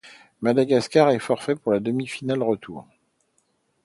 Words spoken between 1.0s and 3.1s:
est forfait pour la demi-finale retour.